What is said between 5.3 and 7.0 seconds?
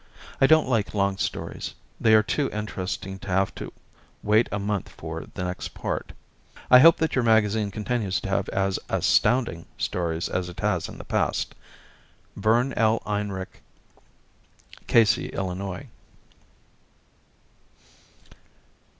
the next part. I hope